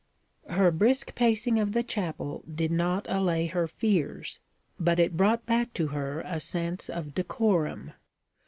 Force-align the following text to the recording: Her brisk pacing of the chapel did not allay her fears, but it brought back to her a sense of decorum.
Her 0.49 0.71
brisk 0.71 1.13
pacing 1.13 1.59
of 1.59 1.73
the 1.73 1.83
chapel 1.83 2.43
did 2.51 2.71
not 2.71 3.05
allay 3.07 3.45
her 3.45 3.67
fears, 3.67 4.39
but 4.79 4.99
it 4.99 5.15
brought 5.15 5.45
back 5.45 5.75
to 5.75 5.89
her 5.89 6.21
a 6.21 6.39
sense 6.39 6.89
of 6.89 7.13
decorum. 7.13 7.91